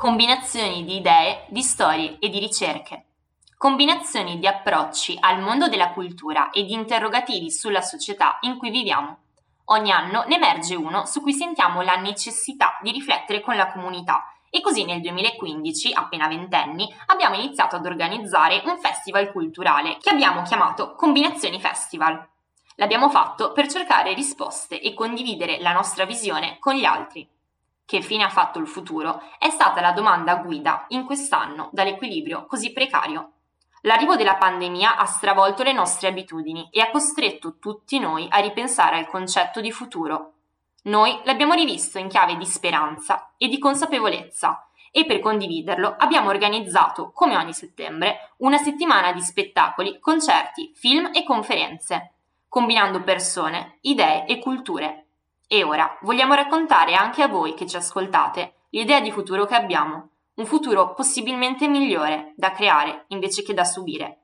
Combinazioni 0.00 0.86
di 0.86 0.96
idee, 0.96 1.44
di 1.48 1.60
storie 1.60 2.16
e 2.20 2.30
di 2.30 2.38
ricerche. 2.38 3.04
Combinazioni 3.58 4.38
di 4.38 4.46
approcci 4.46 5.18
al 5.20 5.42
mondo 5.42 5.68
della 5.68 5.92
cultura 5.92 6.48
e 6.48 6.64
di 6.64 6.72
interrogativi 6.72 7.50
sulla 7.50 7.82
società 7.82 8.38
in 8.40 8.56
cui 8.56 8.70
viviamo. 8.70 9.18
Ogni 9.66 9.92
anno 9.92 10.24
ne 10.26 10.36
emerge 10.36 10.74
uno 10.74 11.04
su 11.04 11.20
cui 11.20 11.34
sentiamo 11.34 11.82
la 11.82 11.96
necessità 11.96 12.78
di 12.80 12.92
riflettere 12.92 13.42
con 13.42 13.56
la 13.56 13.70
comunità 13.70 14.24
e 14.48 14.62
così 14.62 14.86
nel 14.86 15.02
2015, 15.02 15.92
appena 15.92 16.28
ventenni, 16.28 16.90
abbiamo 17.08 17.34
iniziato 17.34 17.76
ad 17.76 17.84
organizzare 17.84 18.62
un 18.64 18.78
festival 18.78 19.30
culturale 19.30 19.98
che 20.00 20.08
abbiamo 20.08 20.40
chiamato 20.44 20.94
Combinazioni 20.94 21.60
Festival. 21.60 22.26
L'abbiamo 22.76 23.10
fatto 23.10 23.52
per 23.52 23.68
cercare 23.68 24.14
risposte 24.14 24.80
e 24.80 24.94
condividere 24.94 25.60
la 25.60 25.74
nostra 25.74 26.06
visione 26.06 26.56
con 26.58 26.72
gli 26.72 26.86
altri. 26.86 27.28
Che 27.90 28.02
fine 28.02 28.22
ha 28.22 28.28
fatto 28.28 28.60
il 28.60 28.68
futuro 28.68 29.20
è 29.36 29.50
stata 29.50 29.80
la 29.80 29.90
domanda 29.90 30.36
guida 30.36 30.84
in 30.90 31.04
quest'anno 31.04 31.70
dall'equilibrio 31.72 32.46
così 32.46 32.72
precario. 32.72 33.32
L'arrivo 33.80 34.14
della 34.14 34.36
pandemia 34.36 34.96
ha 34.96 35.06
stravolto 35.06 35.64
le 35.64 35.72
nostre 35.72 36.06
abitudini 36.06 36.68
e 36.70 36.80
ha 36.82 36.90
costretto 36.92 37.58
tutti 37.58 37.98
noi 37.98 38.28
a 38.30 38.38
ripensare 38.38 38.96
al 38.96 39.08
concetto 39.08 39.60
di 39.60 39.72
futuro. 39.72 40.34
Noi 40.84 41.20
l'abbiamo 41.24 41.54
rivisto 41.54 41.98
in 41.98 42.06
chiave 42.06 42.36
di 42.36 42.46
speranza 42.46 43.32
e 43.36 43.48
di 43.48 43.58
consapevolezza 43.58 44.68
e 44.92 45.04
per 45.04 45.18
condividerlo 45.18 45.92
abbiamo 45.98 46.28
organizzato, 46.28 47.10
come 47.10 47.36
ogni 47.36 47.52
settembre, 47.52 48.34
una 48.36 48.58
settimana 48.58 49.10
di 49.10 49.20
spettacoli, 49.20 49.98
concerti, 49.98 50.70
film 50.76 51.10
e 51.12 51.24
conferenze, 51.24 52.12
combinando 52.46 53.02
persone, 53.02 53.78
idee 53.80 54.26
e 54.26 54.38
culture. 54.38 55.06
E 55.52 55.64
ora 55.64 55.98
vogliamo 56.02 56.34
raccontare 56.34 56.94
anche 56.94 57.24
a 57.24 57.26
voi 57.26 57.54
che 57.54 57.66
ci 57.66 57.74
ascoltate 57.74 58.66
l'idea 58.70 59.00
di 59.00 59.10
futuro 59.10 59.46
che 59.46 59.56
abbiamo, 59.56 60.10
un 60.34 60.46
futuro 60.46 60.94
possibilmente 60.94 61.66
migliore 61.66 62.34
da 62.36 62.52
creare 62.52 63.06
invece 63.08 63.42
che 63.42 63.52
da 63.52 63.64
subire. 63.64 64.18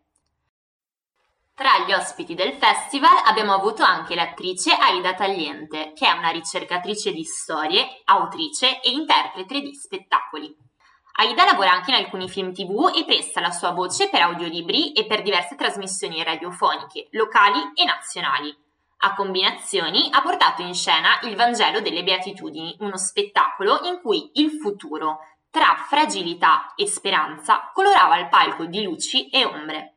Tra 1.53 1.85
gli 1.85 1.93
ospiti 1.93 2.37
del 2.37 2.53
festival 2.53 3.25
abbiamo 3.25 3.55
avuto 3.55 3.83
anche 3.83 4.15
l'attrice 4.15 4.71
Aida 4.71 5.15
Tagliente, 5.15 5.95
che 5.97 6.07
è 6.07 6.13
una 6.13 6.29
ricercatrice 6.29 7.11
di 7.11 7.25
storie, 7.25 8.03
autrice 8.05 8.81
e 8.81 8.91
interprete 8.91 9.61
di 9.61 9.75
spettacoli. 9.75 10.57
Aida 11.15 11.45
lavora 11.45 11.73
anche 11.73 11.91
in 11.91 11.97
alcuni 11.97 12.29
film 12.29 12.53
tv 12.53 12.93
e 12.95 13.05
presta 13.05 13.41
la 13.41 13.51
sua 13.51 13.73
voce 13.73 14.09
per 14.09 14.21
audiolibri 14.21 14.93
e 14.93 15.07
per 15.07 15.23
diverse 15.23 15.57
trasmissioni 15.57 16.23
radiofoniche, 16.23 17.09
locali 17.11 17.73
e 17.75 17.85
nazionali. 17.85 18.66
A 18.99 19.15
combinazioni 19.15 20.09
ha 20.11 20.23
portato 20.23 20.63
in 20.63 20.75
scena 20.75 21.21
il 21.23 21.37
Vangelo 21.37 21.81
delle 21.81 22.03
Beatitudini, 22.03 22.77
uno 22.81 22.97
spettacolo 22.97 23.81
in 23.85 24.01
cui 24.01 24.31
il 24.35 24.53
futuro, 24.53 25.19
tra 25.51 25.77
fragilità 25.87 26.73
e 26.75 26.87
speranza, 26.87 27.71
colorava 27.73 28.19
il 28.19 28.29
palco 28.29 28.65
di 28.65 28.83
luci 28.83 29.29
e 29.29 29.45
ombre. 29.45 29.97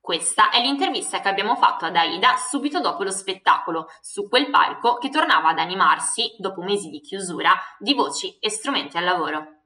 Questa 0.00 0.48
è 0.48 0.60
l'intervista 0.62 1.20
che 1.20 1.28
abbiamo 1.28 1.54
fatto 1.56 1.84
ad 1.84 1.94
Aida 1.94 2.36
subito 2.36 2.80
dopo 2.80 3.02
lo 3.02 3.10
spettacolo, 3.10 3.88
su 4.00 4.26
quel 4.26 4.48
palco 4.48 4.96
che 4.96 5.10
tornava 5.10 5.50
ad 5.50 5.58
animarsi, 5.58 6.34
dopo 6.38 6.62
mesi 6.62 6.88
di 6.88 7.00
chiusura, 7.00 7.52
di 7.78 7.92
voci 7.92 8.38
e 8.38 8.48
strumenti 8.48 8.96
al 8.96 9.04
lavoro. 9.04 9.57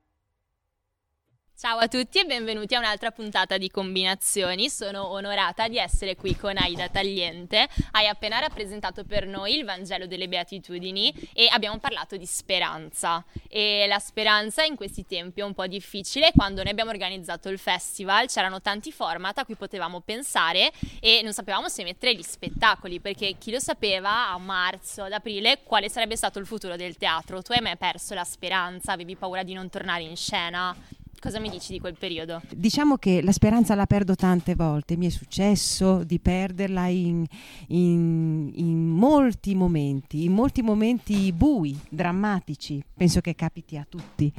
Ciao 1.63 1.79
a 1.79 1.87
tutti 1.87 2.19
e 2.19 2.25
benvenuti 2.25 2.75
a 2.75 2.81
un'altra 2.81 3.13
puntata 3.13 3.57
di 3.57 3.71
Combinazioni. 3.71 4.69
Sono 4.69 5.07
onorata 5.11 5.69
di 5.69 5.79
essere 5.79 6.17
qui 6.17 6.35
con 6.35 6.57
Aida 6.57 6.89
Tagliente. 6.89 7.69
Hai 7.93 8.09
appena 8.09 8.41
rappresentato 8.41 9.05
per 9.05 9.29
noi 9.29 9.55
il 9.55 9.65
Vangelo 9.65 10.09
delle 10.09 10.27
Beatitudini 10.27 11.15
e 11.33 11.47
abbiamo 11.53 11.79
parlato 11.79 12.17
di 12.17 12.27
speranza. 12.27 13.25
E 13.49 13.87
la 13.87 14.01
speranza 14.01 14.65
in 14.65 14.75
questi 14.75 15.07
tempi 15.07 15.39
è 15.39 15.45
un 15.45 15.55
po' 15.55 15.69
difficile. 15.69 16.33
Quando 16.35 16.65
noi 16.65 16.73
abbiamo 16.73 16.91
organizzato 16.91 17.49
il 17.49 17.61
festival 17.61 18.27
c'erano 18.27 18.61
tanti 18.61 18.91
format 18.91 19.39
a 19.39 19.45
cui 19.45 19.55
potevamo 19.55 20.01
pensare 20.01 20.73
e 20.99 21.21
non 21.23 21.33
sapevamo 21.33 21.69
se 21.69 21.85
mettere 21.85 22.17
gli 22.17 22.23
spettacoli 22.23 22.99
perché 22.99 23.37
chi 23.39 23.53
lo 23.53 23.61
sapeva 23.61 24.31
a 24.31 24.39
marzo, 24.39 25.05
ad 25.05 25.13
aprile, 25.13 25.61
quale 25.63 25.89
sarebbe 25.89 26.17
stato 26.17 26.41
il 26.41 26.47
futuro 26.47 26.75
del 26.75 26.97
teatro. 26.97 27.41
Tu 27.41 27.53
hai 27.53 27.61
mai 27.61 27.77
perso 27.77 28.15
la 28.15 28.25
speranza? 28.25 28.91
Avevi 28.91 29.15
paura 29.15 29.45
di 29.45 29.53
non 29.53 29.71
tornare 29.71 30.03
in 30.03 30.17
scena? 30.17 30.77
Cosa 31.23 31.39
mi 31.39 31.51
dici 31.51 31.71
di 31.71 31.79
quel 31.79 31.97
periodo? 31.97 32.43
Diciamo 32.53 32.97
che 32.97 33.23
la 33.23 33.31
speranza 33.31 33.77
la 33.77 33.87
perdo 33.87 34.17
tante 34.17 34.57
volte, 34.57 34.97
mi 34.97 35.07
è 35.07 35.09
successo 35.09 36.03
di 36.03 36.19
perderla 36.19 36.89
in, 36.89 37.25
in, 37.69 38.51
in 38.53 38.89
molti 38.89 39.55
momenti, 39.55 40.25
in 40.25 40.33
molti 40.33 40.63
momenti 40.63 41.33
bui, 41.33 41.79
drammatici, 41.89 42.83
penso 42.93 43.21
che 43.21 43.37
capiti 43.37 43.77
a 43.77 43.87
tutti. 43.89 44.33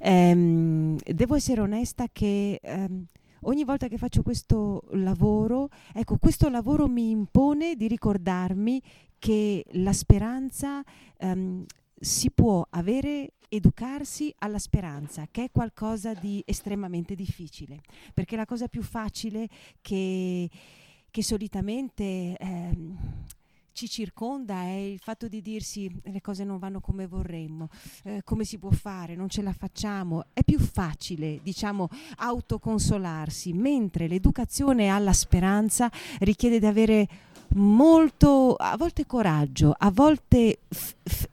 Ehm, 0.00 0.96
devo 1.04 1.34
essere 1.34 1.60
onesta 1.60 2.06
che... 2.10 2.58
Ehm, 2.62 3.04
ogni 3.40 3.64
volta 3.64 3.88
che 3.88 3.98
faccio 3.98 4.22
questo 4.22 4.84
lavoro, 4.92 5.68
ecco, 5.92 6.16
questo 6.16 6.48
lavoro 6.48 6.88
mi 6.88 7.10
impone 7.10 7.74
di 7.74 7.88
ricordarmi 7.88 8.80
che 9.18 9.64
la 9.72 9.92
speranza 9.92 10.82
um, 11.18 11.64
si 12.02 12.32
può 12.32 12.66
avere 12.70 13.34
educarsi 13.48 14.34
alla 14.38 14.58
speranza, 14.58 15.28
che 15.30 15.44
è 15.44 15.50
qualcosa 15.52 16.14
di 16.14 16.42
estremamente 16.44 17.14
difficile, 17.14 17.80
perché 18.12 18.34
la 18.34 18.44
cosa 18.44 18.66
più 18.66 18.82
facile 18.82 19.48
che, 19.80 20.50
che 21.10 21.22
solitamente 21.22 22.36
ehm, 22.36 22.98
ci 23.72 23.88
circonda 23.88 24.62
è 24.62 24.74
il 24.74 24.98
fatto 24.98 25.28
di 25.28 25.40
dirsi 25.40 25.90
le 26.02 26.20
cose 26.20 26.44
non 26.44 26.58
vanno 26.58 26.80
come 26.80 27.06
vorremmo, 27.06 27.68
eh, 28.04 28.22
come 28.24 28.44
si 28.44 28.58
può 28.58 28.70
fare, 28.70 29.14
non 29.14 29.28
ce 29.28 29.42
la 29.42 29.52
facciamo. 29.52 30.24
È 30.32 30.42
più 30.42 30.58
facile, 30.58 31.38
diciamo, 31.42 31.88
autoconsolarsi, 32.16 33.52
mentre 33.52 34.08
l'educazione 34.08 34.88
alla 34.88 35.12
speranza 35.12 35.90
richiede 36.18 36.58
di 36.58 36.66
avere 36.66 37.08
molto, 37.54 38.54
a 38.54 38.76
volte 38.76 39.06
coraggio, 39.06 39.74
a 39.76 39.90
volte 39.90 40.60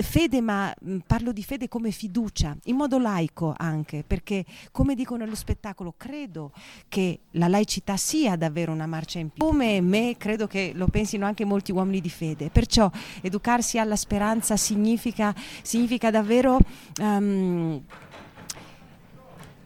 fede, 0.10 0.42
ma 0.42 0.74
mh, 0.78 0.98
parlo 1.06 1.32
di 1.32 1.44
fede 1.44 1.68
come 1.68 1.92
fiducia, 1.92 2.58
in 2.66 2.76
modo 2.76 2.98
laico 2.98 3.54
anche, 3.56 4.04
perché 4.06 4.44
come 4.72 4.96
dico 4.96 5.16
nello 5.16 5.36
spettacolo, 5.36 5.94
credo 5.96 6.52
che 6.88 7.20
la 7.32 7.48
laicità 7.48 7.96
sia 7.96 8.36
davvero 8.36 8.72
una 8.72 8.88
marcia 8.88 9.20
in 9.20 9.30
più. 9.30 9.46
Come 9.46 9.80
me, 9.82 10.16
credo 10.18 10.48
che 10.48 10.72
lo 10.74 10.88
pensino 10.88 11.26
anche 11.26 11.46
molti 11.46 11.72
uomini 11.72 12.02
di 12.02 12.10
fede. 12.10 12.50
Perciò 12.50 12.90
educarsi 13.22 13.78
alla 13.78 13.96
speranza 13.96 14.58
significa, 14.58 15.34
significa 15.62 16.10
davvero... 16.10 16.58
Um, 17.00 17.84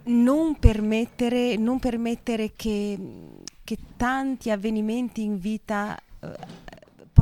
non 0.05 0.59
permettere, 0.59 1.55
non 1.55 1.79
permettere 1.79 2.51
che, 2.57 2.99
che 3.63 3.77
tanti 3.95 4.51
avvenimenti 4.51 5.23
in 5.23 5.39
vita 5.39 5.97
uh, 6.19 6.27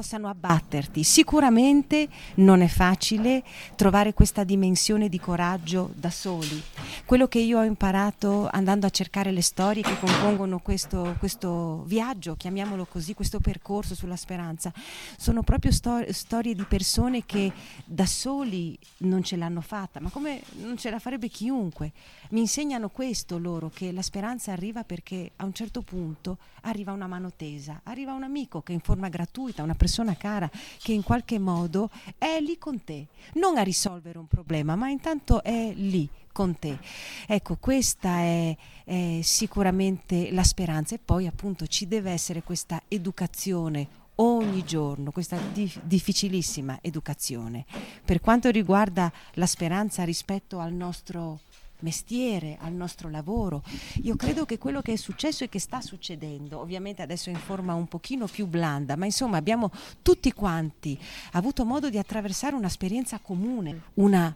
possano 0.01 0.29
abbatterti. 0.29 1.03
Sicuramente 1.03 2.09
non 2.37 2.61
è 2.61 2.67
facile 2.67 3.43
trovare 3.75 4.15
questa 4.15 4.43
dimensione 4.43 5.09
di 5.09 5.19
coraggio 5.19 5.91
da 5.93 6.09
soli. 6.09 6.59
Quello 7.05 7.27
che 7.27 7.37
io 7.37 7.59
ho 7.59 7.63
imparato 7.63 8.49
andando 8.51 8.87
a 8.87 8.89
cercare 8.89 9.29
le 9.31 9.43
storie 9.43 9.83
che 9.83 9.99
compongono 9.99 10.57
questo, 10.57 11.15
questo 11.19 11.83
viaggio, 11.85 12.35
chiamiamolo 12.35 12.85
così, 12.85 13.13
questo 13.13 13.39
percorso 13.39 13.93
sulla 13.93 14.15
speranza, 14.15 14.73
sono 15.17 15.43
proprio 15.43 15.71
stor- 15.71 16.09
storie 16.09 16.55
di 16.55 16.63
persone 16.63 17.23
che 17.23 17.51
da 17.85 18.07
soli 18.07 18.75
non 18.99 19.21
ce 19.21 19.35
l'hanno 19.35 19.61
fatta, 19.61 19.99
ma 19.99 20.09
come 20.09 20.41
non 20.61 20.77
ce 20.77 20.89
la 20.89 20.97
farebbe 20.97 21.27
chiunque. 21.27 21.91
Mi 22.31 22.39
insegnano 22.39 22.89
questo 22.89 23.37
loro, 23.37 23.69
che 23.71 23.91
la 23.91 24.01
speranza 24.01 24.51
arriva 24.51 24.83
perché 24.83 25.33
a 25.35 25.45
un 25.45 25.53
certo 25.53 25.83
punto 25.83 26.39
arriva 26.61 26.91
una 26.91 27.05
mano 27.05 27.31
tesa, 27.31 27.81
arriva 27.83 28.13
un 28.13 28.23
amico 28.23 28.63
che 28.63 28.73
in 28.73 28.79
forma 28.79 29.09
gratuita, 29.09 29.61
una 29.61 29.75
persona 29.75 29.89
persona 29.91 30.15
cara 30.15 30.49
che 30.81 30.93
in 30.93 31.03
qualche 31.03 31.37
modo 31.37 31.89
è 32.17 32.39
lì 32.39 32.57
con 32.57 32.81
te, 32.81 33.07
non 33.33 33.57
a 33.57 33.61
risolvere 33.61 34.17
un 34.17 34.27
problema, 34.27 34.77
ma 34.77 34.87
intanto 34.87 35.43
è 35.43 35.73
lì 35.75 36.07
con 36.31 36.57
te. 36.57 36.79
Ecco, 37.27 37.57
questa 37.57 38.19
è, 38.19 38.55
è 38.85 39.19
sicuramente 39.21 40.31
la 40.31 40.45
speranza 40.45 40.95
e 40.95 40.99
poi 41.03 41.27
appunto 41.27 41.67
ci 41.67 41.89
deve 41.89 42.11
essere 42.11 42.41
questa 42.41 42.81
educazione 42.87 43.99
ogni 44.15 44.63
giorno, 44.63 45.11
questa 45.11 45.37
dif- 45.51 45.81
difficilissima 45.83 46.79
educazione. 46.81 47.65
Per 48.05 48.21
quanto 48.21 48.49
riguarda 48.49 49.11
la 49.33 49.45
speranza 49.45 50.05
rispetto 50.05 50.59
al 50.59 50.71
nostro 50.71 51.41
mestiere, 51.81 52.57
al 52.61 52.73
nostro 52.73 53.09
lavoro. 53.09 53.63
Io 54.03 54.15
credo 54.15 54.45
che 54.45 54.57
quello 54.57 54.81
che 54.81 54.93
è 54.93 54.95
successo 54.95 55.43
e 55.43 55.49
che 55.49 55.59
sta 55.59 55.81
succedendo, 55.81 56.59
ovviamente 56.59 57.01
adesso 57.01 57.29
in 57.29 57.37
forma 57.37 57.73
un 57.73 57.87
pochino 57.87 58.27
più 58.27 58.47
blanda, 58.47 58.95
ma 58.95 59.05
insomma 59.05 59.37
abbiamo 59.37 59.71
tutti 60.01 60.31
quanti 60.33 60.97
avuto 61.33 61.65
modo 61.65 61.89
di 61.89 61.97
attraversare 61.97 62.55
un'esperienza 62.55 63.19
comune, 63.19 63.81
una 63.95 64.35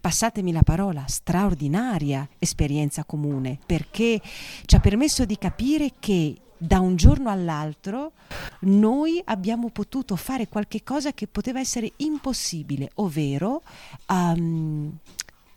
passatemi 0.00 0.52
la 0.52 0.62
parola, 0.62 1.04
straordinaria 1.06 2.28
esperienza 2.38 3.04
comune, 3.04 3.58
perché 3.64 4.20
ci 4.66 4.76
ha 4.76 4.80
permesso 4.80 5.24
di 5.24 5.38
capire 5.38 5.92
che 5.98 6.36
da 6.56 6.80
un 6.80 6.96
giorno 6.96 7.30
all'altro 7.30 8.12
noi 8.60 9.20
abbiamo 9.24 9.70
potuto 9.70 10.16
fare 10.16 10.48
qualche 10.48 10.82
cosa 10.82 11.12
che 11.12 11.26
poteva 11.26 11.60
essere 11.60 11.92
impossibile, 11.96 12.90
ovvero 12.94 13.62
um, 14.08 14.90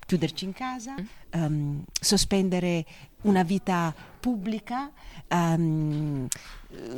chiuderci 0.07 0.45
in 0.45 0.53
casa, 0.53 0.95
um, 1.33 1.83
sospendere 1.99 2.85
una 3.23 3.43
vita 3.43 3.93
pubblica, 4.19 4.89
um, 5.29 6.27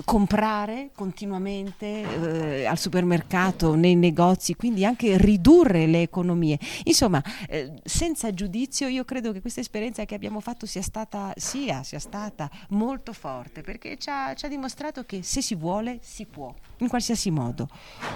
comprare 0.05 0.91
continuamente 0.93 2.61
eh, 2.61 2.65
al 2.65 2.77
supermercato, 2.77 3.73
nei 3.73 3.95
negozi, 3.95 4.55
quindi 4.55 4.85
anche 4.85 5.17
ridurre 5.17 5.87
le 5.87 6.03
economie. 6.03 6.59
Insomma, 6.83 7.21
eh, 7.47 7.73
senza 7.83 8.31
giudizio, 8.31 8.87
io 8.87 9.05
credo 9.05 9.31
che 9.31 9.41
questa 9.41 9.59
esperienza 9.59 10.05
che 10.05 10.13
abbiamo 10.13 10.39
fatto 10.39 10.67
sia 10.67 10.83
stata, 10.83 11.33
sia, 11.35 11.81
sia 11.81 11.99
stata 11.99 12.49
molto 12.69 13.11
forte, 13.11 13.61
perché 13.61 13.97
ci 13.97 14.09
ha, 14.09 14.35
ci 14.35 14.45
ha 14.45 14.49
dimostrato 14.49 15.03
che 15.03 15.23
se 15.23 15.41
si 15.41 15.55
vuole, 15.55 15.97
si 16.01 16.25
può, 16.25 16.53
in 16.77 16.87
qualsiasi 16.87 17.31
modo. 17.31 17.67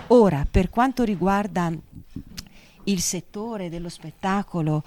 Ora, 0.08 0.46
per 0.50 0.70
quanto 0.70 1.04
riguarda 1.04 1.72
il 2.86 3.02
settore 3.02 3.70
dello 3.70 3.90
spettacolo, 3.90 4.84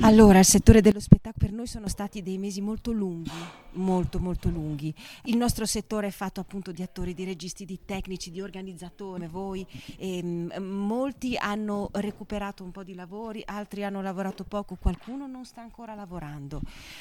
allora, 0.00 0.38
il 0.40 0.44
settore 0.44 0.80
dello 0.80 1.00
spettacolo 1.00 1.22
per 1.38 1.52
noi 1.52 1.66
sono 1.66 1.88
stati 1.88 2.22
dei 2.22 2.38
mesi 2.38 2.60
molto 2.60 2.90
lunghi, 2.90 3.30
molto 3.72 4.18
molto 4.18 4.48
lunghi. 4.48 4.94
Il 5.24 5.36
nostro 5.36 5.66
settore 5.66 6.08
è 6.08 6.10
fatto 6.10 6.40
appunto 6.40 6.72
di 6.72 6.82
attori, 6.82 7.14
di 7.14 7.24
registi, 7.24 7.64
di 7.64 7.80
tecnici, 7.84 8.30
di 8.30 8.40
organizzatori, 8.40 9.26
voi. 9.26 9.66
E, 9.96 10.18
ehm, 10.18 10.52
molti 10.62 11.36
hanno 11.36 11.90
recuperato 11.92 12.64
un 12.64 12.70
po' 12.70 12.82
di 12.82 12.94
lavori, 12.94 13.42
altri 13.44 13.84
hanno 13.84 14.02
lavorato 14.02 14.44
poco, 14.44 14.76
qualcuno 14.76 15.26
non 15.26 15.44
sta 15.44 15.60
ancora 15.60 15.94
lavorando. 15.94 16.60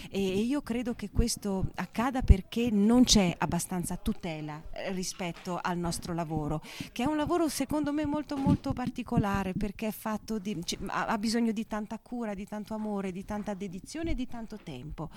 E 0.10 0.20
io 0.20 0.62
credo 0.62 0.94
che 0.94 1.10
questo 1.10 1.72
accada 1.76 2.22
perché 2.22 2.70
non 2.70 3.04
c'è 3.04 3.34
abbastanza 3.38 3.98
tutela 3.98 4.62
eh, 4.72 4.92
rispetto 4.92 5.60
al 5.62 5.78
nostro 5.78 6.14
lavoro, 6.14 6.62
che 6.92 7.04
è 7.04 7.06
un 7.06 7.18
lavoro 7.18 7.50
secondo 7.50 7.92
me 7.92 8.06
molto 8.06 8.38
molto 8.38 8.74
particolare 8.74 9.54
perché 9.54 9.88
è 9.88 9.92
fatto 9.92 10.38
di, 10.38 10.58
ha 10.88 11.18
bisogno 11.18 11.52
di 11.52 11.66
tanta 11.66 11.98
cura, 12.00 12.34
di 12.34 12.46
tanto 12.46 12.73
amore, 12.74 13.12
di 13.12 13.26
tanta 13.26 13.54
dedizione 13.54 14.12
e 14.12 14.16
di 14.16 14.28
tanto 14.28 14.58
tempo. 14.58 15.10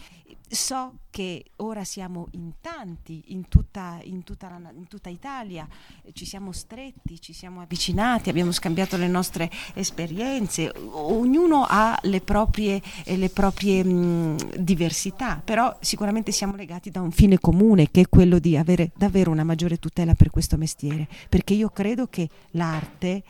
So 0.49 0.99
che 1.11 1.53
ora 1.57 1.85
siamo 1.85 2.29
in 2.33 2.53
tanti, 2.61 3.25
in 3.29 3.49
tutta, 3.49 3.99
in 4.03 4.23
tutta, 4.23 4.49
la, 4.49 4.71
in 4.71 4.87
tutta 4.87 5.09
Italia, 5.09 5.67
ci 6.13 6.25
siamo 6.25 6.53
stretti, 6.53 7.21
ci 7.21 7.33
siamo 7.33 7.61
avvicinati, 7.61 8.29
abbiamo 8.29 8.53
scambiato 8.53 8.97
le 8.97 9.09
nostre 9.09 9.51
esperienze, 9.75 10.73
ognuno 10.91 11.65
ha 11.69 11.99
le 12.03 12.21
proprie, 12.21 12.81
le 13.05 13.29
proprie 13.31 13.83
mh, 13.83 14.57
diversità, 14.59 15.41
però 15.45 15.77
sicuramente 15.81 16.33
siamo 16.33 16.55
legati 16.55 16.91
da 16.91 17.01
un 17.01 17.11
fine 17.11 17.39
comune 17.39 17.91
che 17.91 18.03
è 18.03 18.09
quello 18.09 18.39
di 18.39 18.57
avere 18.57 18.93
davvero 18.97 19.31
una 19.31 19.45
maggiore 19.45 19.79
tutela 19.79 20.15
per 20.15 20.31
questo 20.31 20.57
mestiere, 20.57 21.09
perché 21.29 21.55
io 21.55 21.71
credo 21.71 22.07
che 22.09 22.29
l'arte 22.51 23.23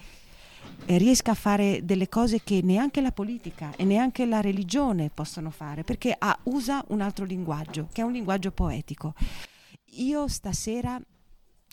riesca 0.86 1.32
a 1.32 1.34
fare 1.34 1.84
delle 1.84 2.08
cose 2.08 2.42
che 2.42 2.60
neanche 2.62 3.00
la 3.00 3.12
politica 3.12 3.74
e 3.76 3.84
neanche 3.84 4.24
la 4.26 4.40
religione 4.40 5.10
possono 5.12 5.50
fare, 5.50 5.82
perché 5.82 6.14
ha, 6.16 6.38
usa 6.44 6.84
un 6.88 7.00
altro 7.00 7.24
linguaggio, 7.24 7.88
che 7.92 8.02
è 8.02 8.04
un 8.04 8.12
linguaggio 8.12 8.50
poetico. 8.52 9.14
Io 9.98 10.28
stasera 10.28 11.00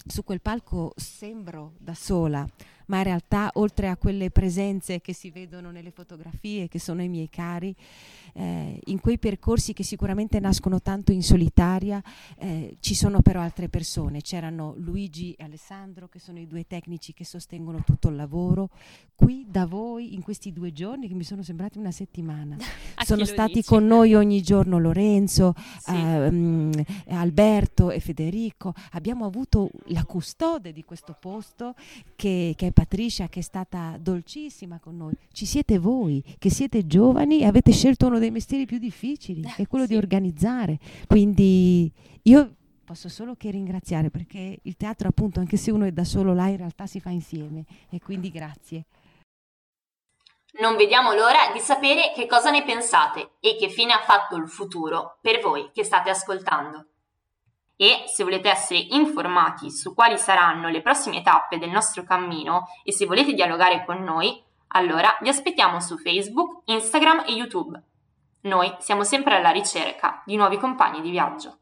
su 0.05 0.23
quel 0.23 0.41
palco 0.41 0.93
sembro 0.95 1.73
da 1.77 1.93
sola, 1.93 2.47
ma 2.87 2.97
in 2.97 3.03
realtà 3.03 3.49
oltre 3.53 3.89
a 3.89 3.97
quelle 3.97 4.29
presenze 4.29 5.01
che 5.01 5.13
si 5.13 5.29
vedono 5.29 5.71
nelle 5.71 5.91
fotografie, 5.91 6.67
che 6.67 6.79
sono 6.79 7.01
i 7.01 7.09
miei 7.09 7.29
cari, 7.29 7.75
eh, 8.33 8.79
in 8.85 8.99
quei 8.99 9.17
percorsi 9.17 9.73
che 9.73 9.83
sicuramente 9.83 10.39
nascono 10.39 10.81
tanto 10.81 11.11
in 11.11 11.23
solitaria, 11.23 12.01
eh, 12.37 12.77
ci 12.79 12.95
sono 12.95 13.21
però 13.21 13.41
altre 13.41 13.69
persone. 13.69 14.21
C'erano 14.21 14.73
Luigi 14.77 15.33
e 15.33 15.43
Alessandro, 15.43 16.07
che 16.07 16.19
sono 16.19 16.39
i 16.39 16.47
due 16.47 16.65
tecnici 16.65 17.13
che 17.13 17.25
sostengono 17.25 17.83
tutto 17.85 18.09
il 18.09 18.15
lavoro. 18.15 18.69
Qui 19.15 19.45
da 19.47 19.65
voi, 19.65 20.13
in 20.13 20.21
questi 20.21 20.51
due 20.51 20.71
giorni, 20.71 21.07
che 21.07 21.13
mi 21.13 21.23
sono 21.23 21.43
sembrati 21.43 21.77
una 21.77 21.91
settimana, 21.91 22.57
sono 23.05 23.25
stati 23.25 23.53
dici? 23.53 23.67
con 23.67 23.85
noi 23.85 24.13
ogni 24.15 24.41
giorno 24.41 24.79
Lorenzo, 24.79 25.53
sì. 25.79 25.91
ehm, 25.91 26.83
Alberto 27.09 27.91
e 27.91 27.99
Federico. 27.99 28.73
Abbiamo 28.91 29.25
avuto 29.25 29.69
la 29.87 30.03
custode 30.05 30.71
di 30.71 30.83
questo 30.83 31.15
posto 31.19 31.75
che, 32.15 32.53
che 32.57 32.67
è 32.67 32.71
Patricia, 32.73 33.29
che 33.29 33.39
è 33.39 33.43
stata 33.43 33.97
dolcissima 33.99 34.79
con 34.79 34.97
noi. 34.97 35.13
Ci 35.31 35.45
siete 35.45 35.79
voi, 35.79 36.23
che 36.37 36.49
siete 36.49 36.85
giovani 36.85 37.39
e 37.39 37.45
avete 37.45 37.71
scelto 37.71 38.07
uno 38.07 38.19
dei 38.19 38.31
mestieri 38.31 38.65
più 38.65 38.79
difficili, 38.79 39.41
che 39.41 39.63
è 39.63 39.67
quello 39.67 39.85
sì. 39.85 39.91
di 39.91 39.97
organizzare. 39.97 40.77
Quindi 41.07 41.91
io 42.23 42.55
posso 42.83 43.09
solo 43.09 43.35
che 43.35 43.49
ringraziare 43.49 44.09
perché 44.09 44.59
il 44.61 44.75
teatro 44.75 45.07
appunto 45.07 45.39
anche 45.39 45.57
se 45.57 45.71
uno 45.71 45.85
è 45.85 45.91
da 45.91 46.03
solo 46.03 46.33
là 46.33 46.47
in 46.47 46.57
realtà 46.57 46.85
si 46.85 46.99
fa 46.99 47.09
insieme 47.09 47.65
e 47.89 47.99
quindi 47.99 48.29
grazie. 48.29 48.85
Non 50.59 50.75
vediamo 50.75 51.13
l'ora 51.13 51.51
di 51.51 51.59
sapere 51.59 52.11
che 52.13 52.27
cosa 52.27 52.51
ne 52.51 52.63
pensate 52.63 53.31
e 53.39 53.55
che 53.55 53.69
fine 53.69 53.93
ha 53.93 54.01
fatto 54.01 54.35
il 54.35 54.47
futuro 54.47 55.17
per 55.21 55.41
voi 55.41 55.71
che 55.73 55.83
state 55.83 56.11
ascoltando. 56.11 56.89
E 57.83 58.05
se 58.07 58.23
volete 58.23 58.49
essere 58.49 58.79
informati 58.91 59.69
su 59.69 59.93
quali 59.93 60.17
saranno 60.17 60.69
le 60.69 60.81
prossime 60.81 61.21
tappe 61.21 61.57
del 61.57 61.69
nostro 61.69 62.05
cammino 62.05 62.69
e 62.81 62.93
se 62.93 63.05
volete 63.05 63.33
dialogare 63.33 63.83
con 63.83 64.01
noi, 64.01 64.41
allora 64.67 65.17
vi 65.19 65.27
aspettiamo 65.27 65.81
su 65.81 65.97
Facebook, 65.97 66.61
Instagram 66.63 67.25
e 67.27 67.33
YouTube. 67.33 67.83
Noi 68.43 68.73
siamo 68.79 69.03
sempre 69.03 69.35
alla 69.35 69.49
ricerca 69.49 70.23
di 70.25 70.37
nuovi 70.37 70.55
compagni 70.55 71.01
di 71.01 71.09
viaggio. 71.09 71.57